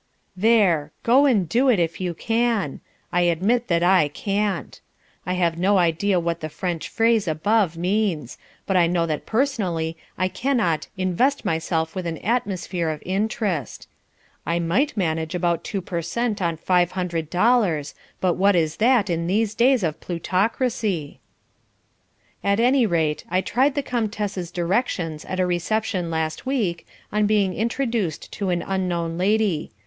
'"There! 0.35 0.91
Go 1.03 1.27
and 1.27 1.47
do 1.47 1.69
it 1.69 1.77
if 1.77 2.01
you 2.01 2.15
can. 2.15 2.81
I 3.13 3.21
admit 3.21 3.67
that 3.67 3.83
I 3.83 4.07
can't. 4.07 4.81
I 5.27 5.33
have 5.33 5.59
no 5.59 5.77
idea 5.77 6.19
what 6.19 6.39
the 6.39 6.49
French 6.49 6.89
phrase 6.89 7.27
above 7.27 7.77
means, 7.77 8.39
but 8.65 8.75
I 8.75 8.87
know 8.87 9.05
that 9.05 9.27
personally 9.27 9.95
I 10.17 10.27
cannot 10.27 10.87
"invest 10.97 11.45
myself 11.45 11.93
with 11.93 12.07
an 12.07 12.17
atmosphere 12.17 12.89
of 12.89 13.03
interest." 13.05 13.87
I 14.43 14.57
might 14.57 14.97
manage 14.97 15.35
about 15.35 15.63
two 15.63 15.81
per 15.81 16.01
cent 16.01 16.41
on 16.41 16.57
five 16.57 16.93
hundred 16.93 17.29
dollars. 17.29 17.93
But 18.19 18.33
what 18.33 18.55
is 18.55 18.77
that 18.77 19.07
in 19.07 19.27
these 19.27 19.53
days 19.53 19.83
of 19.83 19.99
plutocracy? 20.01 21.19
At 22.43 22.59
any 22.59 22.87
rate 22.87 23.23
I 23.29 23.41
tried 23.41 23.75
the 23.75 23.83
Comtesse's 23.83 24.49
directions 24.49 25.25
at 25.25 25.39
a 25.39 25.45
reception 25.45 26.09
last 26.09 26.43
week, 26.47 26.87
on 27.13 27.27
being 27.27 27.53
introduced 27.53 28.31
to 28.33 28.49
an 28.49 28.63
unknown 28.63 29.19
lady. 29.19 29.69